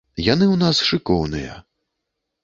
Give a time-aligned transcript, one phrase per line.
[0.27, 1.59] Яны ў нас шыкоўныя.